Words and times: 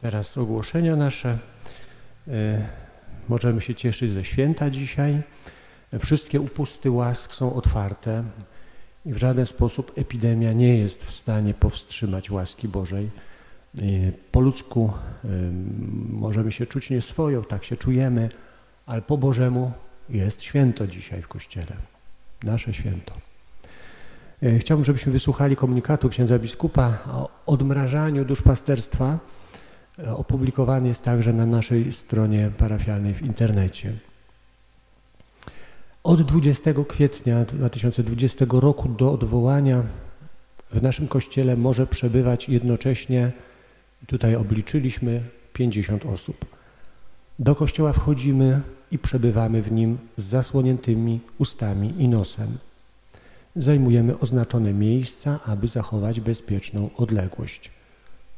Teraz 0.00 0.38
ogłoszenia 0.38 0.96
nasze. 0.96 1.38
E, 2.28 2.66
możemy 3.28 3.60
się 3.60 3.74
cieszyć 3.74 4.12
ze 4.12 4.24
święta 4.24 4.70
dzisiaj. 4.70 5.22
Wszystkie 5.98 6.40
upusty 6.40 6.90
łask 6.90 7.34
są 7.34 7.54
otwarte 7.54 8.24
i 9.06 9.12
w 9.12 9.16
żaden 9.16 9.46
sposób 9.46 9.92
epidemia 9.96 10.52
nie 10.52 10.78
jest 10.78 11.04
w 11.04 11.10
stanie 11.10 11.54
powstrzymać 11.54 12.30
łaski 12.30 12.68
Bożej. 12.68 13.10
E, 13.78 13.82
po 14.32 14.40
ludzku 14.40 14.92
e, 15.24 15.28
możemy 16.10 16.52
się 16.52 16.66
czuć 16.66 16.90
nieswojo, 16.90 17.42
tak 17.42 17.64
się 17.64 17.76
czujemy, 17.76 18.28
ale 18.86 19.02
po 19.02 19.18
Bożemu 19.18 19.72
jest 20.08 20.42
święto 20.42 20.86
dzisiaj 20.86 21.22
w 21.22 21.28
Kościele. 21.28 21.76
Nasze 22.42 22.74
święto. 22.74 23.14
Chciałbym, 24.58 24.84
żebyśmy 24.84 25.12
wysłuchali 25.12 25.56
komunikatu 25.56 26.08
księdza 26.08 26.38
biskupa 26.38 26.98
o 27.06 27.30
odmrażaniu 27.46 28.24
duszpasterstwa 28.24 29.18
opublikowany 30.16 30.88
jest 30.88 31.04
także 31.04 31.32
na 31.32 31.46
naszej 31.46 31.92
stronie 31.92 32.50
parafialnej 32.58 33.14
w 33.14 33.22
internecie. 33.22 33.92
Od 36.04 36.22
20 36.22 36.70
kwietnia 36.88 37.44
2020 37.44 38.46
roku 38.50 38.88
do 38.88 39.12
odwołania 39.12 39.82
w 40.72 40.82
naszym 40.82 41.08
kościele 41.08 41.56
może 41.56 41.86
przebywać 41.86 42.48
jednocześnie, 42.48 43.32
tutaj 44.06 44.36
obliczyliśmy, 44.36 45.22
50 45.52 46.06
osób. 46.06 46.46
Do 47.38 47.54
kościoła 47.54 47.92
wchodzimy 47.92 48.60
i 48.90 48.98
przebywamy 48.98 49.62
w 49.62 49.72
nim 49.72 49.98
z 50.16 50.24
zasłoniętymi 50.24 51.20
ustami 51.38 51.94
i 51.98 52.08
nosem. 52.08 52.58
Zajmujemy 53.56 54.18
oznaczone 54.18 54.72
miejsca, 54.72 55.40
aby 55.46 55.68
zachować 55.68 56.20
bezpieczną 56.20 56.90
odległość 56.96 57.70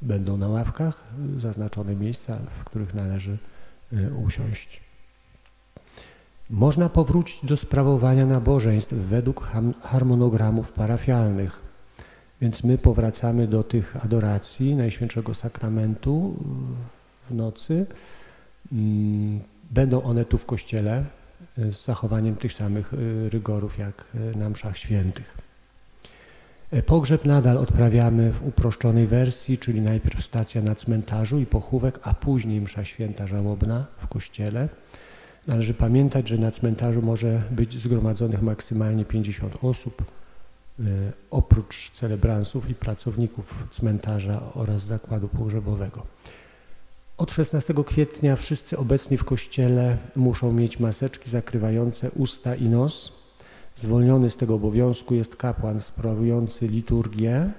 będą 0.02 0.36
na 0.36 0.48
ławkach 0.48 1.04
zaznaczone 1.36 1.96
miejsca, 1.96 2.38
w 2.60 2.64
których 2.64 2.94
należy 2.94 3.38
y, 3.92 4.14
usiąść. 4.14 4.80
Można 6.50 6.88
powrócić 6.88 7.44
do 7.44 7.56
sprawowania 7.56 8.26
nabożeństw 8.26 8.92
według 8.92 9.50
harmonogramów 9.82 10.72
parafialnych. 10.72 11.62
Więc 12.40 12.64
my 12.64 12.78
powracamy 12.78 13.46
do 13.46 13.62
tych 13.62 14.04
adoracji 14.04 14.74
Najświętszego 14.74 15.34
Sakramentu 15.34 16.36
w 17.30 17.34
nocy. 17.34 17.86
Mm, 18.72 19.40
będą 19.70 20.02
one 20.02 20.24
tu 20.24 20.38
w 20.38 20.46
kościele 20.46 21.04
y, 21.58 21.72
z 21.72 21.84
zachowaniem 21.84 22.34
tych 22.34 22.52
samych 22.52 22.94
y, 22.94 23.30
rygorów 23.30 23.78
jak 23.78 24.04
na 24.36 24.50
mszach 24.50 24.78
świętych. 24.78 25.51
E, 26.72 26.82
pogrzeb 26.82 27.24
nadal 27.24 27.58
odprawiamy 27.58 28.32
w 28.32 28.46
uproszczonej 28.46 29.06
wersji, 29.06 29.58
czyli 29.58 29.80
najpierw 29.80 30.24
stacja 30.24 30.62
na 30.62 30.74
cmentarzu 30.74 31.38
i 31.38 31.46
pochówek, 31.46 31.98
a 32.02 32.14
później 32.14 32.60
msza 32.60 32.84
święta 32.84 33.26
żałobna 33.26 33.86
w 33.98 34.06
kościele. 34.06 34.68
Należy 35.46 35.74
pamiętać, 35.74 36.28
że 36.28 36.38
na 36.38 36.50
cmentarzu 36.50 37.02
może 37.02 37.42
być 37.50 37.78
zgromadzonych 37.78 38.42
maksymalnie 38.42 39.04
50 39.04 39.54
osób, 39.62 40.04
e, 40.80 40.84
oprócz 41.30 41.90
celebransów 41.90 42.70
i 42.70 42.74
pracowników 42.74 43.64
cmentarza 43.70 44.42
oraz 44.54 44.82
zakładu 44.82 45.28
pogrzebowego. 45.28 46.06
Od 47.18 47.32
16 47.32 47.84
kwietnia 47.84 48.36
wszyscy 48.36 48.78
obecni 48.78 49.16
w 49.16 49.24
kościele 49.24 49.98
muszą 50.16 50.52
mieć 50.52 50.80
maseczki 50.80 51.30
zakrywające 51.30 52.10
usta 52.10 52.54
i 52.54 52.68
nos, 52.68 53.21
Zwolniony 53.76 54.30
z 54.30 54.36
tego 54.36 54.54
obowiązku 54.54 55.14
jest 55.14 55.36
kapłan 55.36 55.80
sprawujący 55.80 56.68
liturgię 56.68 57.50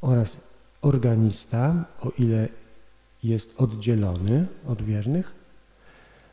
oraz 0.00 0.36
organista, 0.82 1.84
o 2.00 2.10
ile 2.18 2.48
jest 3.22 3.54
oddzielony 3.60 4.46
od 4.66 4.82
wiernych. 4.82 5.34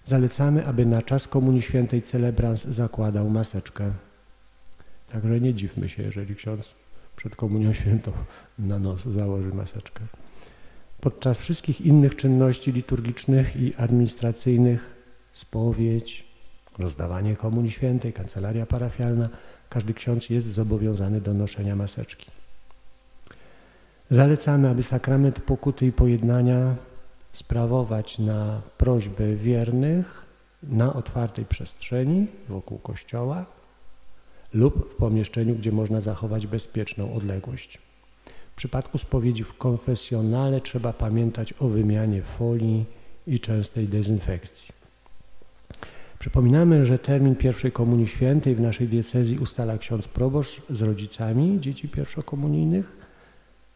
Zalecamy, 0.03 0.65
aby 0.65 0.85
na 0.85 1.01
czas 1.01 1.27
Komunii 1.27 1.61
Świętej 1.61 2.01
celebrans 2.01 2.65
zakładał 2.65 3.29
maseczkę. 3.29 3.91
Także 5.11 5.41
nie 5.41 5.53
dziwmy 5.53 5.89
się, 5.89 6.03
jeżeli 6.03 6.35
ksiądz 6.35 6.75
przed 7.15 7.35
Komunią 7.35 7.73
Świętą 7.73 8.11
na 8.59 8.79
nos 8.79 9.05
założy 9.05 9.49
maseczkę. 9.49 10.01
Podczas 11.01 11.39
wszystkich 11.39 11.81
innych 11.81 12.15
czynności 12.15 12.71
liturgicznych 12.71 13.55
i 13.55 13.75
administracyjnych, 13.75 14.95
spowiedź, 15.31 16.24
rozdawanie 16.79 17.35
Komunii 17.35 17.71
Świętej, 17.71 18.13
kancelaria 18.13 18.65
parafialna, 18.65 19.29
każdy 19.69 19.93
ksiądz 19.93 20.29
jest 20.29 20.47
zobowiązany 20.47 21.21
do 21.21 21.33
noszenia 21.33 21.75
maseczki. 21.75 22.31
Zalecamy, 24.09 24.69
aby 24.69 24.83
sakrament 24.83 25.39
pokuty 25.39 25.85
i 25.85 25.91
pojednania 25.91 26.75
sprawować 27.31 28.19
na 28.19 28.61
prośbę 28.77 29.35
wiernych 29.35 30.25
na 30.63 30.93
otwartej 30.93 31.45
przestrzeni 31.45 32.27
wokół 32.49 32.77
kościoła 32.77 33.45
lub 34.53 34.89
w 34.93 34.95
pomieszczeniu, 34.95 35.55
gdzie 35.55 35.71
można 35.71 36.01
zachować 36.01 36.47
bezpieczną 36.47 37.13
odległość. 37.13 37.79
W 38.51 38.55
przypadku 38.55 38.97
spowiedzi 38.97 39.43
w 39.43 39.57
konfesjonale 39.57 40.61
trzeba 40.61 40.93
pamiętać 40.93 41.53
o 41.59 41.67
wymianie 41.67 42.21
folii 42.21 42.85
i 43.27 43.39
częstej 43.39 43.87
dezynfekcji. 43.87 44.84
Przypominamy, 46.25 46.85
że 46.85 46.99
termin 46.99 47.35
pierwszej 47.35 47.71
komunii 47.71 48.07
świętej 48.07 48.55
w 48.55 48.61
naszej 48.61 48.87
diecezji 48.87 49.37
ustala 49.37 49.77
ksiądz 49.77 50.07
proboszcz 50.07 50.61
z 50.69 50.81
rodzicami 50.81 51.59
dzieci 51.59 51.89
pierwszokomunijnych. 51.89 52.97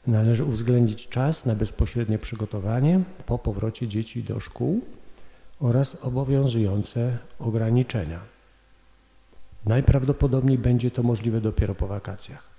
Należy 0.07 0.43
uwzględnić 0.43 1.07
czas 1.07 1.45
na 1.45 1.55
bezpośrednie 1.55 2.17
przygotowanie 2.17 3.01
po 3.25 3.39
powrocie 3.39 3.87
dzieci 3.87 4.23
do 4.23 4.39
szkół 4.39 4.81
oraz 5.59 5.97
obowiązujące 6.01 7.17
ograniczenia. 7.39 8.19
Najprawdopodobniej 9.65 10.57
będzie 10.57 10.91
to 10.91 11.03
możliwe 11.03 11.41
dopiero 11.41 11.75
po 11.75 11.87
wakacjach. 11.87 12.49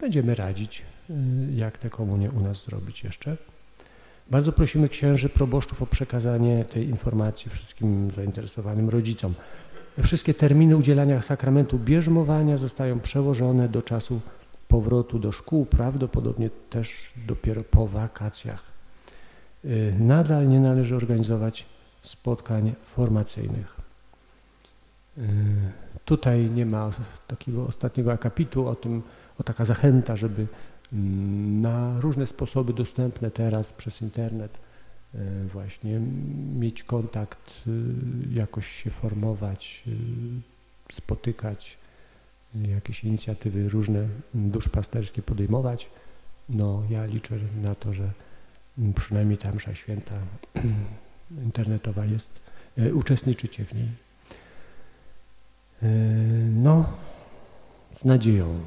Będziemy 0.00 0.34
radzić, 0.34 0.82
y, 1.10 1.14
jak 1.54 1.78
tę 1.78 1.90
komunię 1.90 2.30
u 2.30 2.40
nas 2.40 2.64
zrobić 2.64 3.04
jeszcze. 3.04 3.36
Bardzo 4.30 4.52
prosimy 4.52 4.88
księży 4.88 5.28
proboszczów 5.28 5.82
o 5.82 5.86
przekazanie 5.86 6.64
tej 6.64 6.88
informacji 6.88 7.50
wszystkim 7.50 8.10
zainteresowanym 8.10 8.88
rodzicom. 8.88 9.34
Wszystkie 10.02 10.34
terminy 10.34 10.76
udzielania 10.76 11.22
sakramentu 11.22 11.78
bierzmowania 11.78 12.56
zostają 12.56 13.00
przełożone 13.00 13.68
do 13.68 13.82
czasu 13.82 14.20
powrotu 14.68 15.18
do 15.18 15.32
szkół, 15.32 15.66
prawdopodobnie 15.66 16.50
też 16.70 17.12
dopiero 17.26 17.64
po 17.64 17.86
wakacjach. 17.86 18.62
Y, 19.64 19.94
nadal 19.98 20.48
nie 20.48 20.60
należy 20.60 20.96
organizować 20.96 21.66
spotkań 22.02 22.72
formacyjnych. 22.94 23.76
Y, 25.18 25.22
tutaj 26.04 26.50
nie 26.50 26.66
ma 26.66 26.90
takiego 27.26 27.66
ostatniego 27.66 28.12
akapitu 28.12 28.68
o 28.68 28.74
tym, 28.74 29.02
o 29.38 29.42
taka 29.42 29.64
zachęta, 29.64 30.16
żeby 30.16 30.46
na 30.92 32.00
różne 32.00 32.26
sposoby 32.26 32.72
dostępne 32.72 33.30
teraz 33.30 33.72
przez 33.72 34.02
internet 34.02 34.58
e, 35.14 35.44
właśnie 35.44 36.00
mieć 36.58 36.82
kontakt, 36.82 37.64
e, 37.66 37.70
jakoś 38.34 38.68
się 38.68 38.90
formować, 38.90 39.82
e, 39.86 39.90
spotykać, 40.94 41.78
jakieś 42.54 43.04
inicjatywy 43.04 43.68
różne 43.68 44.08
duszpasterskie 44.34 45.22
podejmować. 45.22 45.90
No 46.48 46.82
ja 46.90 47.04
liczę 47.04 47.34
na 47.62 47.74
to, 47.74 47.92
że 47.92 48.10
przynajmniej 48.94 49.38
ta 49.38 49.52
msza 49.52 49.74
święta 49.74 50.14
internetowa 51.44 52.04
jest, 52.04 52.40
uczestniczycie 52.94 53.64
w 53.64 53.74
niej. 53.74 53.88
No, 56.50 56.86
z 57.96 58.04
nadzieją 58.04 58.60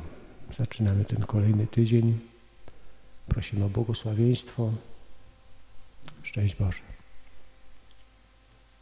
Zaczynamy 0.56 1.06
ten 1.06 1.22
kolejny 1.22 1.68
tydzień. 1.68 2.20
Prosimy 3.28 3.66
o 3.66 3.70
błogosławieństwo. 3.70 4.72
Szczęść 6.24 6.56
Boże. 6.56 6.80